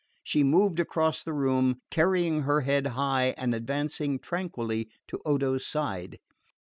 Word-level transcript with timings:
She 0.23 0.43
moved 0.43 0.79
across 0.79 1.21
the 1.21 1.31
room, 1.31 1.79
carrying 1.91 2.41
her 2.41 2.61
head 2.61 2.87
high 2.87 3.35
and 3.37 3.53
advancing 3.53 4.17
tranquilly 4.17 4.89
to 5.09 5.19
Odo's 5.25 5.67
side. 5.67 6.17